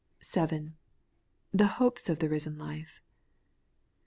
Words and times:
7. 0.19 0.75
The 1.53 1.67
hopes 1.77 2.09
of 2.09 2.17
the 2.17 2.27
risen 2.27 2.57
life. 2.57 3.03